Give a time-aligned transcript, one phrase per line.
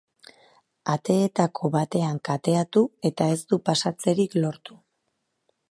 [0.93, 4.83] Ateetako batean kateatu eta ez du pasatzerik lortu.